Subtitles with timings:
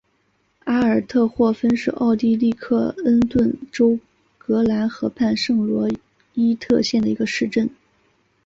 [0.63, 3.99] 阿尔特霍芬是奥地利克恩顿州
[4.39, 5.95] 格兰河畔圣法
[6.33, 7.69] 伊特县的一个市镇。